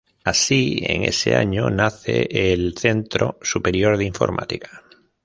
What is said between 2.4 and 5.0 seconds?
el Centro Superior de Informática.